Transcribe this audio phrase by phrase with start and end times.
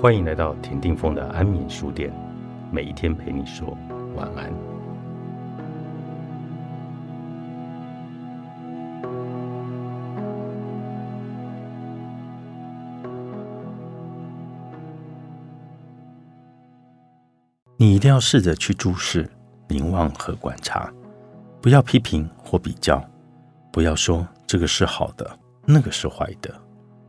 [0.00, 2.10] 欢迎来到田定峰的安眠书店，
[2.72, 3.76] 每一天陪你说
[4.16, 4.50] 晚安。
[17.76, 19.28] 你一定要试着去注视、
[19.68, 20.90] 凝望和观察，
[21.60, 23.04] 不要批评或比较，
[23.70, 25.30] 不要说这个是好的，
[25.66, 26.50] 那个是坏的，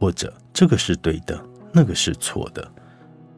[0.00, 1.40] 或者这个是对的。
[1.72, 2.70] 那个是错的，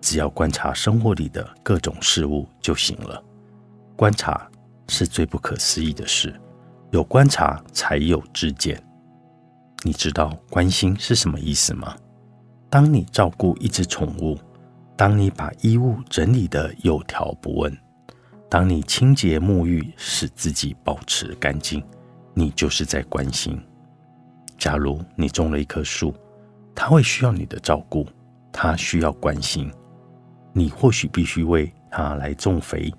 [0.00, 3.22] 只要观察生活里的各种事物就行了。
[3.96, 4.50] 观察
[4.88, 6.34] 是最不可思议的事，
[6.90, 8.82] 有观察才有知见。
[9.84, 11.96] 你知道关心是什么意思吗？
[12.68, 14.36] 当你照顾一只宠物，
[14.96, 17.78] 当你把衣物整理得有条不紊，
[18.48, 21.82] 当你清洁沐浴，使自己保持干净，
[22.32, 23.60] 你就是在关心。
[24.58, 26.14] 假如你种了一棵树，
[26.74, 28.06] 它会需要你的照顾。
[28.56, 29.68] 它需要关心，
[30.52, 32.94] 你或许必须为它来种肥，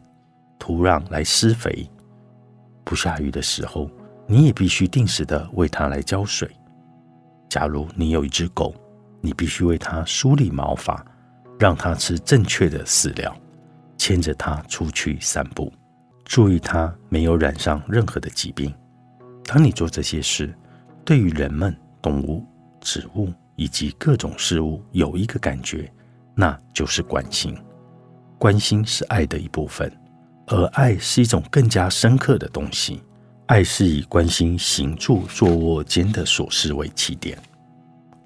[0.59, 1.89] 土壤来施肥。
[2.83, 3.89] 不下雨的时候，
[4.27, 6.51] 你也必须定时的为它来浇水。
[7.47, 8.75] 假如你有一只狗，
[9.21, 11.03] 你必须为它梳理毛发，
[11.57, 13.33] 让它吃正确的饲料，
[13.97, 15.71] 牵着它出去散步，
[16.25, 18.73] 注意它没有染上任何的疾病。
[19.45, 20.53] 当你做这些事，
[21.05, 22.45] 对于人们、动物、
[22.81, 23.31] 植物。
[23.55, 25.91] 以及各种事物有一个感觉，
[26.35, 27.55] 那就是关心。
[28.37, 29.91] 关心是爱的一部分，
[30.47, 33.01] 而爱是一种更加深刻的东西。
[33.47, 37.37] 爱是以关心行住坐卧间的琐事为起点。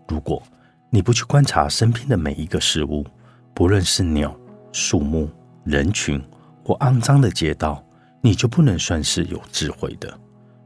[0.07, 0.41] 如果
[0.89, 3.05] 你不去观察身边的每一个事物，
[3.53, 4.35] 不论是鸟、
[4.71, 5.29] 树木、
[5.63, 6.21] 人群
[6.63, 7.83] 或肮脏的街道，
[8.21, 10.11] 你就不能算是有智慧的。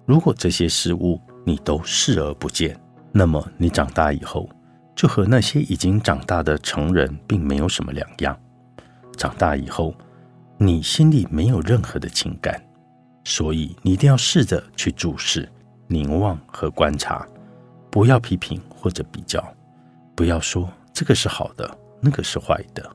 [0.05, 2.79] 如果这些事物你都视而不见，
[3.15, 4.49] 那么你长大以后，
[4.95, 8.35] 就和那些已经长大的成人并没有什么两样。
[9.15, 9.93] 长大以后，
[10.57, 12.59] 你心里没有任何的情感，
[13.23, 15.47] 所以你一定要试着去注视、
[15.85, 17.23] 凝望和观察，
[17.91, 19.47] 不要批评或者比较，
[20.15, 21.69] 不要说这个是好的，
[22.01, 22.89] 那个是坏的，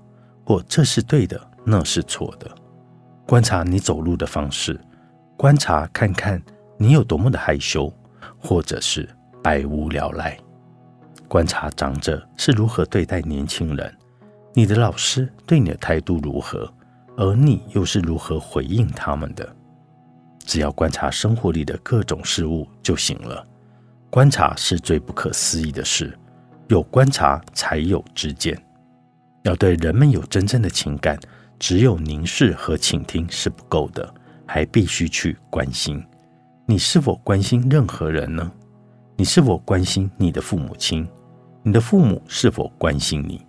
[0.44, 2.50] 或这是对的，那是错的。
[3.24, 4.80] 观察你走路的方式，
[5.36, 6.42] 观察看看
[6.76, 7.92] 你有多么的害羞，
[8.36, 9.08] 或者是。
[9.42, 10.36] 百无聊赖，
[11.28, 13.94] 观察长者是如何对待年轻人，
[14.52, 16.72] 你的老师对你的态度如何，
[17.16, 19.48] 而你又是如何回应他们的？
[20.44, 23.46] 只要观察生活里的各种事物就行了。
[24.10, 26.18] 观察是最不可思议的事，
[26.68, 28.60] 有观察才有知见。
[29.42, 31.18] 要对人们有真正的情感，
[31.58, 34.12] 只有凝视和倾听是不够的，
[34.46, 36.04] 还必须去关心。
[36.66, 38.50] 你是否关心任何人呢？
[39.20, 41.04] 你是否关心你的父母亲？
[41.64, 43.44] 你的父母是否关心你？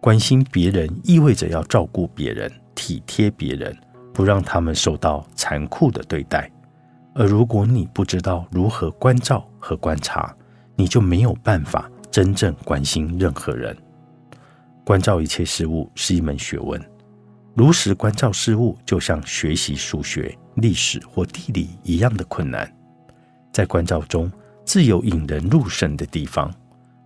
[0.00, 3.76] 关心别人意味着要照顾别人、体贴别人，
[4.14, 6.50] 不让他们受到残酷的对待。
[7.14, 10.34] 而如果你不知道如何关照和观察，
[10.74, 13.76] 你就没有办法真正关心任何人。
[14.86, 16.82] 关照一切事物是一门学问，
[17.54, 22.74] 如实关照事物，就像学习数学、历史或地理一样的困难。
[23.52, 24.32] 在关照中。
[24.64, 26.52] 自有引人入胜的地方。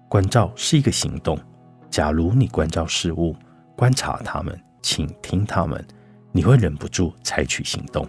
[0.09, 1.39] 关照是一个行动。
[1.91, 3.37] 假如你关照事物，
[3.77, 5.85] 观察他们，倾听他们，
[6.33, 8.09] 你会忍不住采取行动。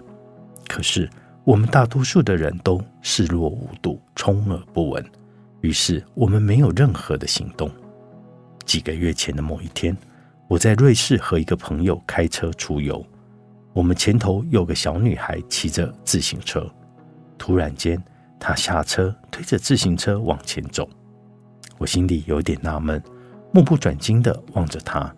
[0.68, 1.10] 可是
[1.44, 5.06] 我们大多数的人都视若无睹，充耳不闻，
[5.62, 7.70] 于是我们没有任何的行动。
[8.66, 9.98] 几个月前的某一天，
[10.48, 13.06] 我在瑞士和一个朋友开车出游，
[13.74, 16.70] 我们前头有个小女孩骑着自行车，
[17.38, 18.02] 突然间。
[18.39, 20.89] 他下车，推着自行车往前走。
[21.77, 23.01] 我心里有点纳闷，
[23.51, 25.13] 目不转睛地望着他。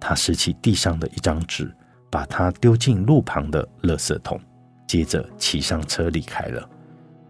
[0.00, 1.72] 他拾起地上的一张纸，
[2.10, 4.40] 把它丢进路旁的垃圾桶，
[4.86, 6.68] 接着骑上车离开了，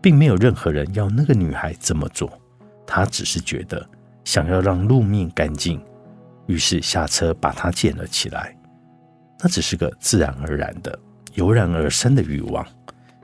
[0.00, 2.32] 并没有任何人要那个女孩这么做。
[2.86, 3.86] 他只是觉得
[4.24, 5.82] 想要让路面干净，
[6.46, 8.56] 于是下车把它捡了起来。
[9.38, 10.98] 那只是个自然而然的、
[11.34, 12.66] 油然而生的欲望。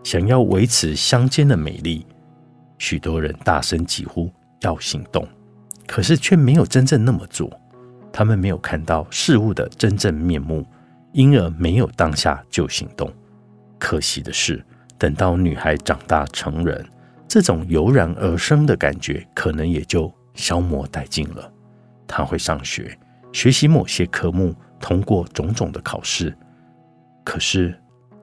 [0.09, 2.07] 想要维持乡间的美丽，
[2.79, 4.33] 许多人大声疾呼
[4.63, 5.29] 要行动，
[5.87, 7.51] 可是却没有真正那么做。
[8.11, 10.65] 他们没有看到事物的真正面目，
[11.13, 13.13] 因而没有当下就行动。
[13.79, 14.65] 可惜的是，
[14.97, 16.83] 等到女孩长大成人，
[17.29, 21.53] 这种油然而生的感觉可能也就消磨殆尽了。
[22.07, 22.99] 她会上学，
[23.31, 26.35] 学习某些科目，通过种种的考试，
[27.23, 27.79] 可是。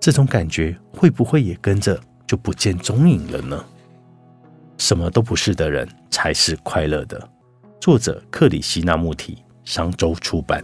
[0.05, 3.65] 这种感觉会不会也跟着就不见踪影了呢？
[4.77, 7.27] 什么都不是的人才是快乐的。
[7.81, 10.63] 作者克里希那穆提商周出版。